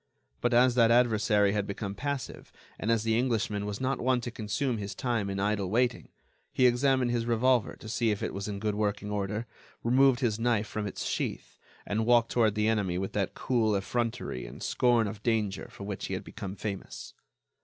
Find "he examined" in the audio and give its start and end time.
6.51-7.11